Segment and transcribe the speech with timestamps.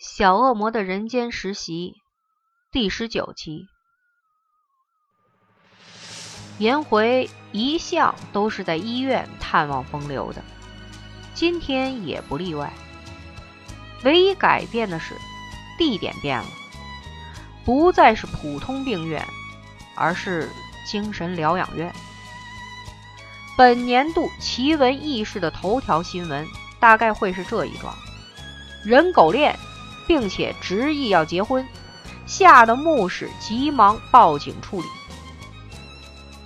[0.00, 1.96] 小恶魔的人间实习
[2.72, 3.66] 第十九集。
[6.56, 10.42] 颜回一向都是在医院探望风流的，
[11.34, 12.72] 今天也不例外。
[14.02, 15.14] 唯一改变的是
[15.76, 16.48] 地点变了，
[17.66, 19.22] 不再是普通病院，
[19.94, 20.48] 而是
[20.86, 21.94] 精神疗养院。
[23.54, 26.46] 本年度奇闻异事的头条新闻
[26.80, 27.94] 大概会是这一桩：
[28.82, 29.54] 人狗恋。
[30.10, 31.64] 并且执意要结婚，
[32.26, 34.88] 吓得牧师急忙报警处理。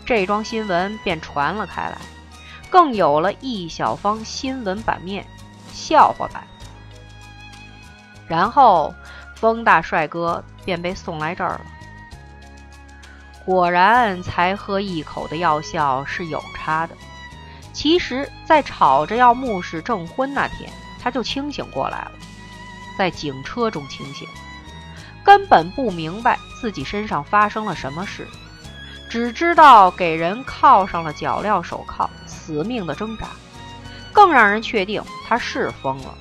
[0.05, 1.97] 这桩新闻便传了开来，
[2.69, 5.27] 更有了一小方新闻版面、
[5.73, 6.47] 笑话版。
[8.29, 8.95] 然后，
[9.35, 11.65] 风大帅哥便被送来这儿了。
[13.47, 16.95] 果然，才喝一口的药效是有差的。
[17.73, 20.71] 其实，在吵着要牧师证婚那天，
[21.03, 22.13] 他就清醒过来了。
[22.97, 24.29] 在警车中清醒，
[25.25, 28.27] 根本不明白自己身上发生了什么事，
[29.09, 33.27] 只知道给人铐上了脚镣手铐，死命的挣扎。
[34.13, 36.15] 更让人确定他是疯了，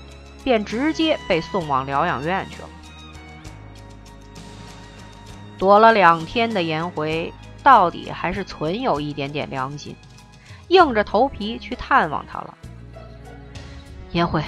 [0.43, 2.67] 便直接被送往疗养院去了。
[5.59, 9.95] 躲了两天的颜回，到底还是存有一点点良心，
[10.69, 12.57] 硬着头皮去探望他了。
[14.11, 14.43] 颜回，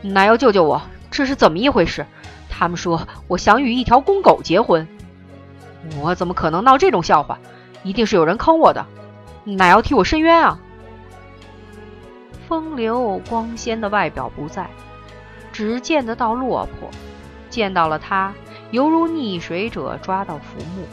[0.00, 0.80] 奶要救救我！
[1.14, 2.04] 这是怎么一回事？
[2.50, 4.88] 他们说我想与一条公狗结婚，
[6.00, 7.38] 我怎么可能闹这种笑话？
[7.84, 8.84] 一定是有人坑我的，
[9.44, 10.58] 奶要替我伸冤啊！
[12.48, 14.68] 风流光鲜的外表不在，
[15.52, 16.90] 只见得到落魄，
[17.48, 18.34] 见到了他，
[18.72, 20.88] 犹如溺水者抓到浮木。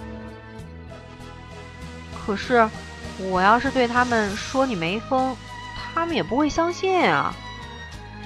[2.23, 2.69] 可是，
[3.17, 5.36] 我要是对他们说你没疯，
[5.75, 7.33] 他们也不会相信啊。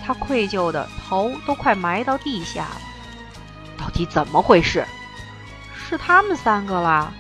[0.06, 2.82] 他愧疚的头都快埋到地下了，
[3.78, 4.86] 到底怎么回事？
[5.76, 7.12] 是他们三个啦。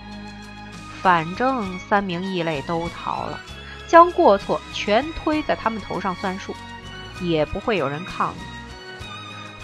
[1.02, 3.39] 反正三名异类都逃了，
[3.87, 6.55] 将过错全推在他们头上算数，
[7.21, 8.37] 也不会有人抗议。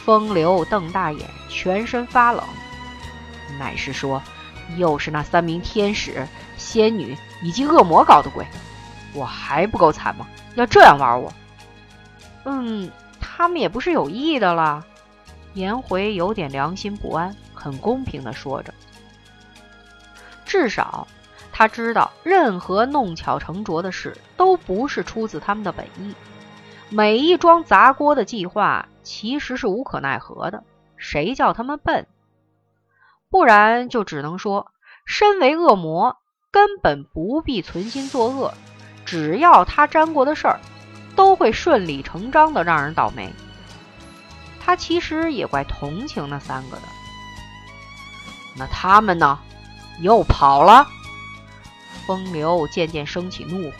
[0.05, 2.43] 风流瞪大眼，全身发冷。
[3.59, 4.21] 乃是说，
[4.77, 8.45] 又是那三名天使、仙女以及恶魔搞的鬼？
[9.13, 10.27] 我还不够惨吗？
[10.55, 11.33] 要这样玩我？
[12.45, 12.91] 嗯。
[13.37, 14.85] 他们也不是有意的了，
[15.53, 18.73] 颜回有点良心不安，很公平的说着。
[20.45, 21.07] 至少
[21.51, 26.13] 他知道，任何弄巧成拙的事都不是出自他们的本意。
[26.89, 30.63] 每一桩砸锅的计划其实是无可奈何的，
[30.97, 32.05] 谁叫他们笨？
[33.29, 34.71] 不然就只能说，
[35.05, 36.17] 身为恶魔，
[36.51, 38.53] 根本不必存心作恶，
[39.05, 40.59] 只要他沾过的事儿。
[41.15, 43.31] 都会顺理成章的让人倒霉。
[44.63, 46.83] 他其实也怪同情那三个的。
[48.57, 49.39] 那他们呢？
[50.01, 50.87] 又跑了？
[52.05, 53.77] 风流渐渐升起怒火。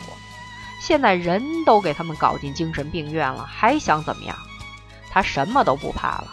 [0.80, 4.36] 现在人都给他们搞进精神病院了，还想怎么样？
[5.10, 6.24] 他什么都不怕了。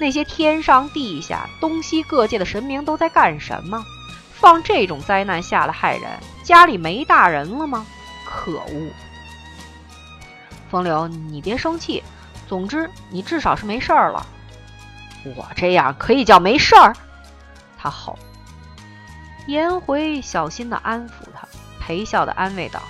[0.00, 3.84] 那些天上地下、东西各界的神明都在干什么？
[4.34, 6.10] 放这种灾难下来害人？
[6.42, 7.86] 家里没大人了吗？
[8.24, 8.90] 可恶！
[10.68, 12.02] 风流，你别生气。
[12.46, 14.26] 总之，你至少是没事儿了。
[15.36, 16.94] 我这样可以叫没事儿？
[17.76, 18.18] 他吼。
[19.46, 21.46] 颜回小心的安抚他，
[21.78, 22.80] 陪笑的安慰道：“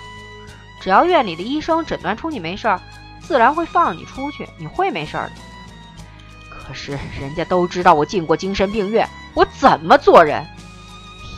[0.79, 2.79] 只要院里的医生诊断出你没事儿，
[3.21, 5.33] 自然会放你出去，你会没事儿的。
[6.49, 10.45] 可是人家都知道我进过精神病院，我怎么做人？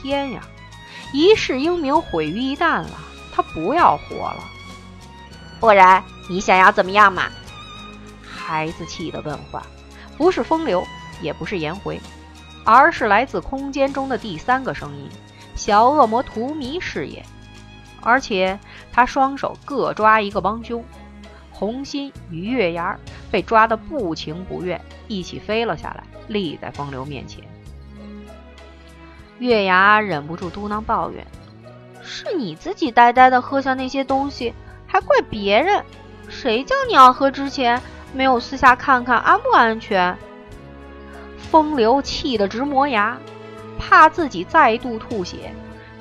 [0.01, 0.41] 天呀！
[1.11, 2.99] 一世英名毁于一旦了，
[3.33, 4.43] 他不要活了。
[5.59, 7.23] 不然。”你想要怎么样嘛？
[8.23, 9.63] 孩子气的问话，
[10.17, 10.81] 不是风流，
[11.21, 11.99] 也不是颜回，
[12.63, 15.09] 而是来自空间中的第三个声音——
[15.55, 17.21] 小恶魔荼蘼是也。
[17.99, 18.57] 而且
[18.93, 20.81] 他双手各抓一个帮凶，
[21.51, 22.97] 红心与月牙
[23.29, 24.79] 被抓得不情不愿，
[25.09, 27.43] 一起飞了下来，立在风流面前。
[29.39, 31.27] 月牙忍不住嘟囔抱怨
[32.01, 34.53] ：“是你自己呆呆的喝下那些东西，
[34.87, 35.83] 还怪别人。”
[36.31, 37.79] 谁叫你要喝之前
[38.13, 40.17] 没有私下看看安不安全？
[41.51, 43.17] 风流气得直磨牙，
[43.77, 45.53] 怕自己再度吐血，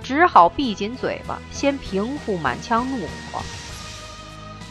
[0.03, 3.43] 只好闭紧嘴巴，先平复满腔怒火。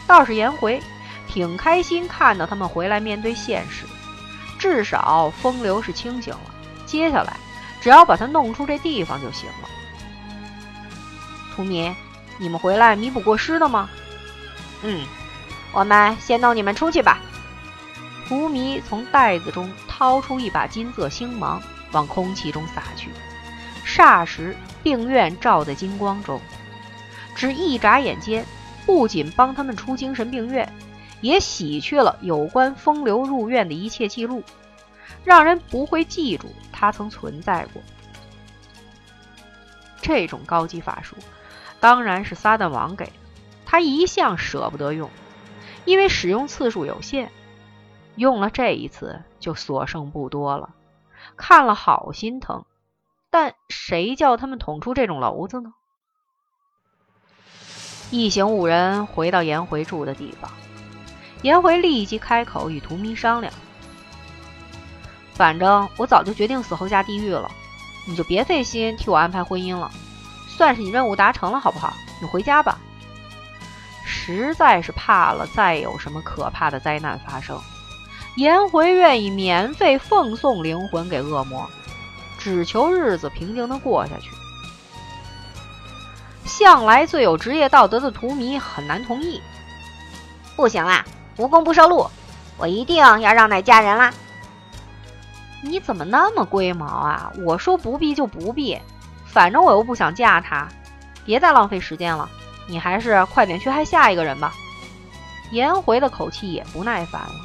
[0.08, 0.82] 倒是颜回
[1.28, 3.86] 挺开心，看到他们回来面对现实，
[4.58, 6.52] 至少风流是清醒了。
[6.86, 7.36] 接下来
[7.82, 9.70] 只要把他弄出这地方就行了。
[11.54, 11.94] 图米，
[12.38, 13.90] 你们回来弥补过失的吗？
[14.84, 15.06] 嗯。
[15.72, 17.20] 我们先弄你们出去吧。
[18.28, 21.62] 荼蘼从袋子中掏出一把金色星芒，
[21.92, 23.10] 往空气中撒去。
[23.86, 26.40] 霎时，病院照在金光中。
[27.36, 28.46] 只一眨眼间，
[28.86, 30.72] 不仅帮他们出精神病院，
[31.22, 34.44] 也洗去了有关风流入院的一切记录，
[35.24, 37.82] 让人不会记住他曾存在过。
[40.02, 41.16] 这种高级法术，
[41.80, 43.12] 当然是撒旦王给的。
[43.66, 45.10] 他一向舍不得用，
[45.90, 47.32] 因为使用次数有限。
[48.16, 50.70] 用了这一次，就所剩不多了。
[51.36, 52.64] 看了好心疼，
[53.32, 55.74] 但谁叫他们捅出这种篓子呢？
[58.12, 60.52] 一行五人回到颜回住的地方，
[61.42, 63.52] 颜回立即开口与荼蘼商量
[65.34, 67.50] ：“反正我早就决定死后下地狱了，
[68.08, 69.90] 你就别费心替我安排婚姻了，
[70.50, 71.94] 算是你任务达成了，好不好？
[72.22, 72.78] 你回家吧。
[74.36, 77.60] 实在是怕了再有什么可怕的灾难发生。”
[78.38, 81.68] 颜回愿意免费奉送灵魂给恶魔，
[82.38, 84.30] 只求日子平静的过下去。
[86.46, 89.42] 向来最有职业道德的荼蘼很难同意。
[90.56, 91.06] 不行啦，
[91.38, 92.10] 无功不受禄，
[92.58, 94.14] 我一定要让奶嫁人啦！
[95.62, 97.32] 你怎么那么龟毛啊？
[97.44, 98.80] 我说不必就不必，
[99.26, 100.68] 反正我又不想嫁他，
[101.26, 102.30] 别再浪费时间了。
[102.70, 104.54] 你还是快点去害下一个人吧。
[105.52, 107.36] 颜回的口气也不耐烦了。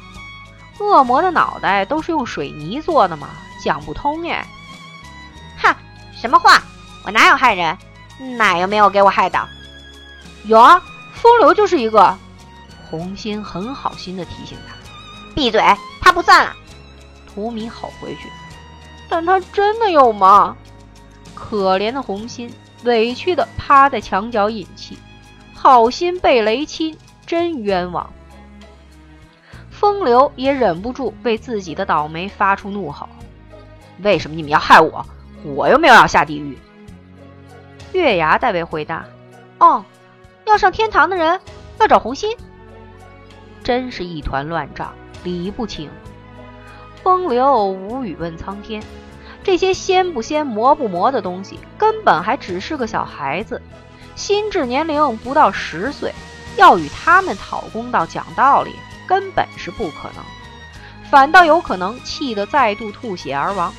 [0.79, 3.29] 恶魔的脑袋都是用水泥做的吗？
[3.63, 4.45] 讲不通哎！
[5.57, 5.75] 哼，
[6.15, 6.61] 什么话？
[7.03, 7.77] 我哪有害人？
[8.37, 9.47] 奶又没有给我害到。
[10.43, 10.81] 有啊，
[11.13, 12.15] 风流就是一个。
[12.91, 14.75] 红心很好心的提醒他
[15.33, 15.61] ：“闭嘴，
[16.01, 16.53] 他不算了。”
[17.33, 18.29] 荼蘼吼回去
[19.09, 20.55] ：“但他真的有吗？”
[21.33, 24.97] 可怜的红心委屈的趴在墙角饮气，
[25.65, 26.95] 好心被雷侵，
[27.25, 28.13] 真冤枉。
[29.71, 33.09] 风流也忍不住为自己的倒霉发出怒吼
[34.03, 35.03] ：“为什么你们要害我？
[35.43, 36.55] 我又没有要下地狱。”
[37.93, 39.07] 月牙代为回答
[39.57, 39.83] ：“哦，
[40.45, 41.41] 要上天堂的人
[41.79, 42.37] 要找红心。”
[43.63, 45.89] 真是一团乱账，理不清。
[47.01, 48.83] 风流无语问苍天
[49.43, 53.59] ：“这些仙不仙、魔不魔的东西，根本还只是个小孩子，
[54.15, 56.13] 心智年龄不到十岁，
[56.57, 58.75] 要与他们讨公道、讲道理。”
[59.07, 60.23] 根本是不可能，
[61.11, 63.71] 反倒有可能气得再度吐血而亡。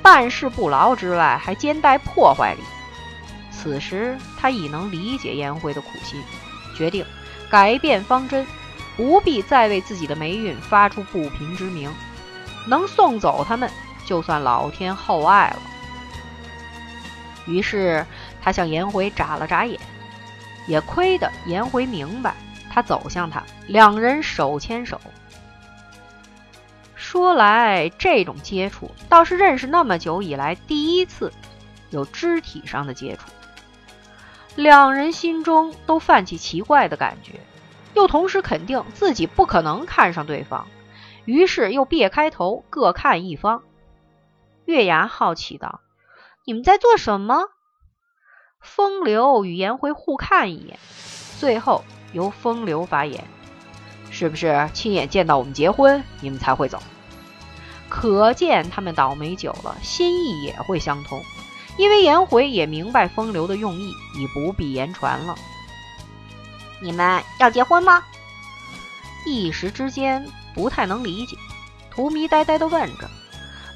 [0.00, 2.60] 办事不牢之外，还兼带破坏力。
[3.52, 6.22] 此时他已能理解颜回的苦心，
[6.74, 7.04] 决定
[7.50, 8.46] 改变方针，
[8.96, 11.92] 不必再为自己的霉运发出不平之鸣。
[12.66, 13.70] 能送走他们，
[14.06, 15.56] 就算老天厚爱了。
[17.44, 18.06] 于是
[18.44, 19.80] 他向颜回眨了眨眼，
[20.68, 22.34] 也亏得颜回明白。
[22.70, 25.00] 他走向他，两人手牵手。
[26.94, 31.32] 说来，这种接触倒是认识那么久以来第一次
[31.88, 33.30] 有肢体上的接触。
[34.56, 37.40] 两人心中都泛起奇怪的感觉，
[37.94, 40.66] 又同时肯定自己不可能看上对方，
[41.24, 43.62] 于是又别开头，各看一方。
[44.66, 45.80] 月牙好奇道
[46.44, 47.44] ：“你们在做什么？”
[48.64, 50.78] 风流与颜回互看一眼，
[51.38, 51.84] 最后。
[52.12, 53.24] 由风流发言，
[54.08, 56.80] 是不是亲眼见到我们结婚，你们才会走？
[57.88, 61.20] 可见他们倒霉久了，心意也会相通。
[61.76, 65.34] 因为颜回也明白风流的用意，已不必言传了。
[66.80, 68.04] 你们要结婚吗？
[69.26, 71.36] 一时之间不太能理解，
[71.90, 73.10] 荼蘼呆呆地问着：“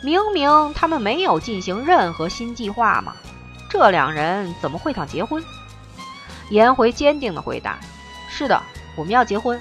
[0.01, 3.17] 明明他们没有进行任何新计划嘛，
[3.79, 5.41] 这两人怎么会想结婚？”
[6.51, 7.79] 颜回坚定地回答。
[8.29, 8.61] 是的，
[8.97, 9.61] 我们要结婚。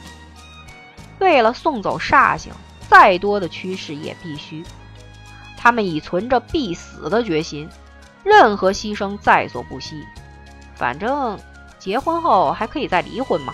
[1.19, 2.51] 为了送走煞星，
[2.89, 4.63] 再多的趋势也必须。
[5.55, 7.69] 他们已存着必死的决心，
[8.23, 10.03] 任何牺牲在所不惜。
[10.75, 11.39] 反正
[11.77, 13.53] 结婚后还可以再离婚嘛。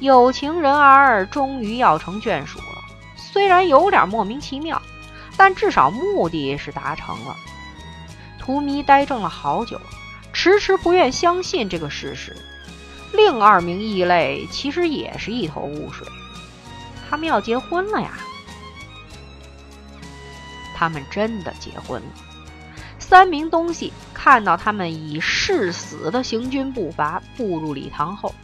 [0.00, 2.84] 有情人儿终于要成眷属了，
[3.16, 4.82] 虽然有点莫名其妙，
[5.34, 7.34] 但至少目的是达成了。
[8.44, 9.80] 荼蘼呆怔了好久，
[10.34, 12.36] 迟迟不愿相信这个事实。
[13.14, 16.06] 另二名异类其实也是一头雾水，
[17.08, 18.18] 他们要结婚了呀！
[20.76, 22.08] 他们真的结婚了。
[22.98, 28.34] 三名东西看到他们以誓死的行军步伐步入礼堂后，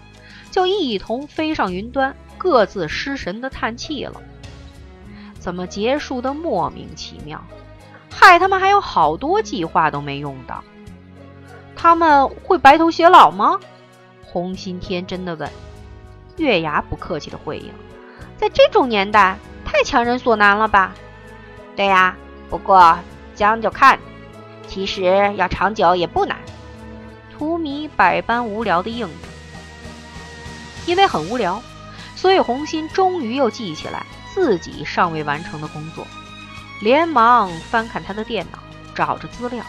[0.51, 4.23] 就一同飞上云端，各自失神的叹气了。
[5.39, 7.45] 怎么结束的莫名其妙？
[8.21, 10.63] 害他们还有好多计划都没用到。
[11.75, 13.59] 他们会白头偕老吗？
[14.23, 15.51] 红心天真的问，
[16.37, 17.73] 月牙不客气的回应
[18.37, 20.93] ：“在这种年代，太强人所难了吧？
[21.75, 22.15] 对呀，
[22.51, 22.99] 不过
[23.35, 23.99] 将就看，
[24.69, 26.37] 其实要长久也不难。
[27.33, 29.29] 图米百般无聊的应着，
[30.85, 31.63] 因为很无聊，
[32.15, 36.07] 所以红心终于又记起来自己尚未完成的工作，
[36.81, 38.59] 连忙翻看他的电脑，
[38.95, 39.65] 找着资料。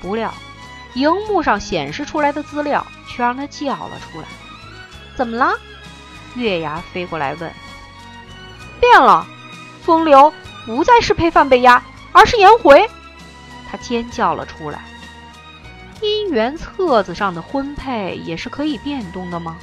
[0.00, 0.32] 不料，
[0.94, 4.26] 荧幕上显示出来的资料却让他叫了出来
[5.16, 5.54] ：“怎么了？”
[6.36, 7.52] 月牙飞过来问
[8.80, 9.26] ：“变了，
[9.82, 10.32] 风流
[10.64, 12.88] 不再是配范贝鸭，而是颜回。”
[13.68, 14.80] 他尖叫了出来。
[16.00, 19.58] 姻缘册子上的婚配也是可以变动的吗？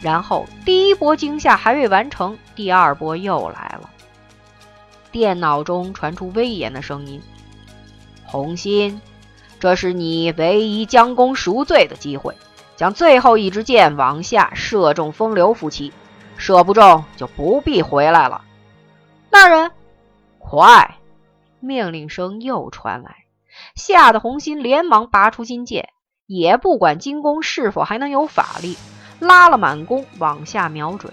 [0.00, 3.88] 然后第一波惊吓还未完成，第二波又来了。
[5.12, 7.22] 电脑中传出威严的声音
[8.24, 9.00] ：“红心，
[9.60, 12.34] 这是你唯一将功赎罪的机会，
[12.76, 15.92] 将最后一支箭往下射中风流夫妻，
[16.36, 18.42] 射不中就不必回来了。”
[19.30, 19.70] 大人，
[20.38, 20.96] 快！
[21.60, 23.16] 命令声又传来。
[23.74, 25.88] 吓得红心连忙拔出金剑，
[26.26, 28.76] 也不管金弓是否还能有法力，
[29.18, 31.12] 拉了满弓往下瞄准。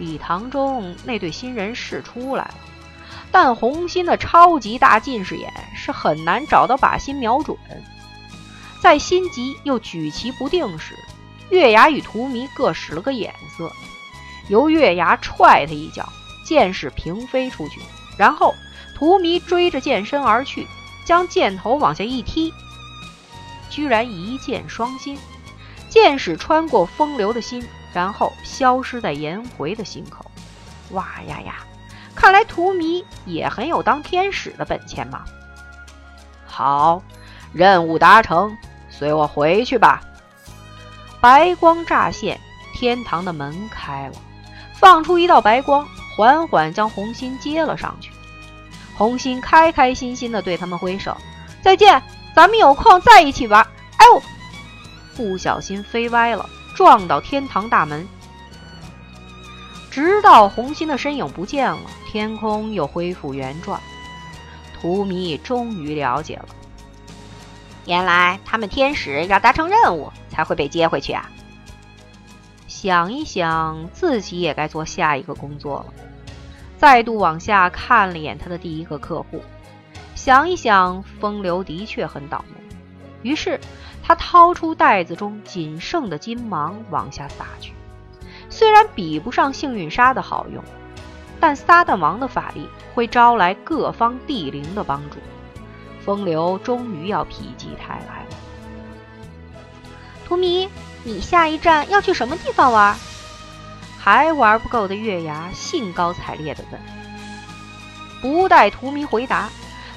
[0.00, 2.54] 礼堂中那对新人是出来了，
[3.30, 7.56] 但红心的超级大近视眼是很难找到靶心瞄准。
[8.82, 10.96] 在心急又举棋不定时，
[11.50, 13.70] 月牙与荼蘼各使了个眼色，
[14.48, 16.08] 由月牙踹他一脚，
[16.44, 17.80] 箭矢平飞出去，
[18.16, 18.54] 然后
[18.96, 20.66] 荼蘼追着箭身而去。
[21.02, 22.52] 将箭头往下一踢，
[23.68, 25.18] 居然一箭双心，
[25.88, 30.24] 箭矢穿过风流的心，然后消失在颜回的心口。
[30.90, 31.56] 哇呀呀！
[32.14, 35.24] 看来荼蘼也很有当天使的本钱嘛。
[36.44, 37.02] 好，
[37.52, 38.54] 任务达成，
[38.90, 40.02] 随我回去吧。
[41.20, 42.38] 白光乍现，
[42.74, 44.14] 天堂的门开了，
[44.74, 48.10] 放出一道白光，缓缓将红心接了上去。
[48.96, 51.16] 红心开开心心地对他们挥手
[51.62, 52.02] ：“再见，
[52.34, 53.66] 咱们有空再一起玩。”
[53.96, 54.22] 哎呦，
[55.16, 58.06] 不小心飞歪了，撞到天堂大门。
[59.90, 63.80] 直到红心的身影不见了，天空又恢复原状。
[64.80, 66.48] 图迷终于了解了，
[67.86, 71.28] 原来他们天使要达成任务才会被接回去啊！
[72.68, 75.92] 想一想，自己也该做下一个工作了。
[76.78, 79.42] 再度往下看了一眼他的第一个客户，
[80.14, 82.54] 想一想，风流的确很倒霉。
[83.22, 83.60] 于是
[84.10, 87.72] 他掏出袋子中仅剩的金芒往下撒去。
[88.48, 90.60] 虽然比不上幸运沙的好用，
[91.38, 95.18] 但撒旦王的法力会招来各方地灵的帮助。
[96.04, 98.36] 风流终于要否极泰来了。
[100.26, 100.68] 图迷，
[101.04, 102.96] 你下一站要去什么地方玩？
[103.96, 106.80] 还玩不够的月牙兴高采烈地问。
[108.20, 109.48] 不待图迷回答，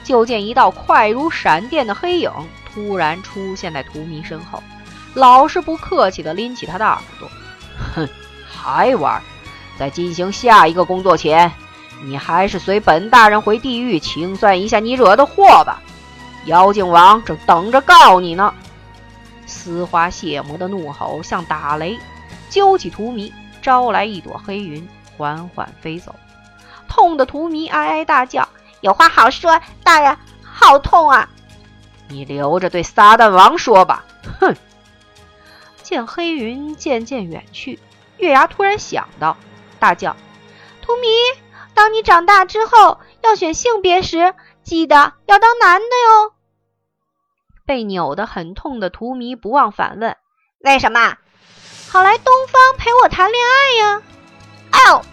[0.04, 2.32] 就见一道快如闪电的黑影
[2.74, 4.64] 突然出现在图迷身后，
[5.14, 7.30] 老是不客气地拎起他的耳朵。
[7.96, 8.10] 哼，
[8.50, 9.22] 还玩？
[9.78, 11.52] 在进行下一个工作前，
[12.04, 15.82] 你还是随本大人回地狱清算一下你惹的祸吧。
[16.46, 18.54] 妖精王正等着告你呢！
[19.46, 21.98] 丝花血魔的怒吼像打雷，
[22.50, 23.32] 揪起图迷。
[23.62, 26.14] 招来一朵黑云，缓缓飞走，
[26.90, 28.46] 痛得荼蘼哀哀大叫
[28.82, 31.30] ：“有话好说，大人，好痛啊！”
[32.14, 34.06] 你留着对撒旦王说吧。
[34.40, 34.56] 哼！
[35.82, 37.80] 见黑云渐渐远去，
[38.18, 39.36] 月牙突然想到，
[39.80, 40.16] 大叫
[40.82, 41.36] ：“荼蘼，
[41.74, 46.34] 当你长大之后要选性别时，记得要当男的哟！”
[47.66, 50.16] 被扭得很痛的荼蘼不忘反问
[50.64, 51.18] ：“为什么？”
[51.92, 54.02] 好来东方陪我谈恋爱呀！
[54.72, 55.06] 哦，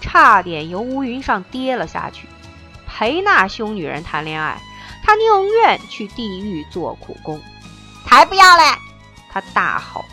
[0.00, 2.28] 差点由乌云上跌了下去。
[2.86, 4.60] 陪那凶女人谈恋爱，
[5.08, 7.40] 他宁愿去地狱做苦工。
[8.06, 8.62] 才不要嘞！
[9.32, 10.04] 他大吼。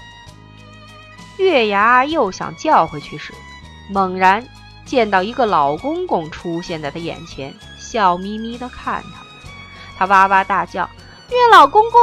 [1.35, 3.33] 月牙又想叫回去时，
[3.89, 4.47] 猛然
[4.85, 9.25] 见到一个老公公出现在他眼前，笑眯眯地看他。
[9.97, 10.89] 他哇哇大叫
[11.29, 11.99] ：“月老公公，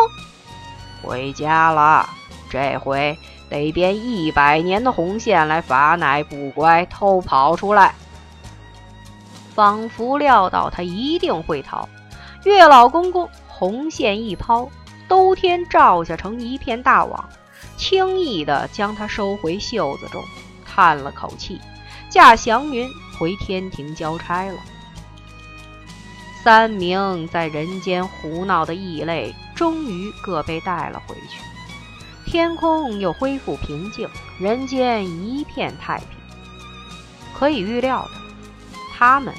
[1.03, 2.07] 回家了！
[2.51, 3.19] 这回。”
[3.49, 7.95] 得编一百年的红线来罚奶不乖偷跑出来，
[9.55, 11.89] 仿佛料到他一定会逃。
[12.45, 14.69] 月老公公红线一抛，
[15.07, 17.29] 兜天照下成一片大网，
[17.77, 20.23] 轻易地将他收回袖子中，
[20.65, 21.61] 叹了口气，
[22.09, 24.59] 驾祥云回天庭交差了。
[26.43, 31.39] 三名在人间胡闹的异类，终于各被带了回去。
[32.25, 34.09] 天空又恢复平静，
[34.41, 36.07] 人间一片太平。
[37.39, 38.11] 可以预料的，
[38.93, 39.33] 他们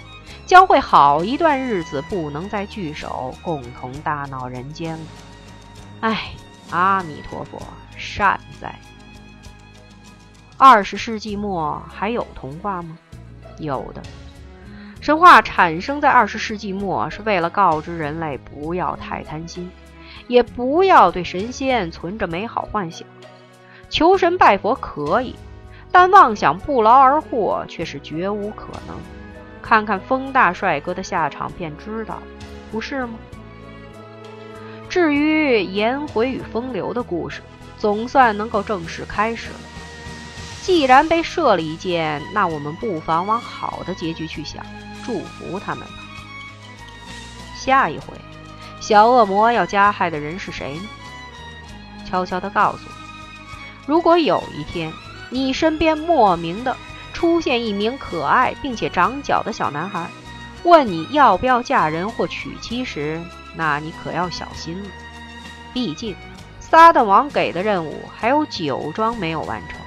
[0.53, 5.05] 将会好一段日子不能再聚首，共同大闹人间了。
[6.01, 6.29] 唉，
[6.69, 7.59] 阿弥陀佛，
[7.97, 8.79] 善哉！
[10.55, 12.95] 二十世纪末还有童话吗？
[13.57, 14.03] 有的。
[15.01, 19.71] 神话产生在二十世纪末，是为了告知人类不要太贪心，
[20.27, 23.07] 也不要对神仙存着美好幻想。
[23.89, 25.35] 求神拜佛可以，
[25.91, 28.95] 但妄想不劳而获却是绝无可能。
[29.63, 32.21] 看看风大帅哥的下场便知道，
[32.71, 33.13] 不是吗？
[34.89, 37.41] 至于颜回与风流的故事，
[37.79, 39.55] 总算能够正式开始了。
[40.61, 44.63] 既然被射了一箭，那我们不妨往好的结局去想，
[45.05, 45.93] 祝福他们吧。
[47.55, 48.13] 下一回，
[48.79, 50.83] 小恶魔要加害的人是谁呢？
[52.05, 52.93] 悄悄地告诉你：
[53.87, 54.91] 如果有一天
[55.29, 56.77] 你身边莫名的
[57.23, 60.09] 出现一名可爱并且长脚的小男孩，
[60.65, 63.21] 问你要不要嫁人或娶妻时，
[63.55, 64.89] 那你可要小心了。
[65.73, 66.17] 毕竟，
[66.59, 69.79] 撒旦王给的任务还有九桩没有完成。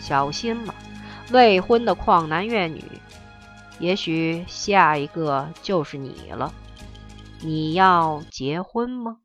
[0.00, 0.72] 小心了，
[1.32, 2.84] 未婚的旷男怨女，
[3.80, 6.52] 也许下一个就是你了。
[7.40, 9.16] 你要结婚吗？